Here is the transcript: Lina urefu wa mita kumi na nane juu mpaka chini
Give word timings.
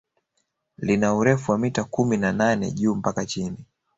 Lina 0.77 1.15
urefu 1.15 1.51
wa 1.51 1.57
mita 1.57 1.83
kumi 1.83 2.17
na 2.17 2.31
nane 2.31 2.71
juu 2.71 2.95
mpaka 2.95 3.25
chini 3.25 3.65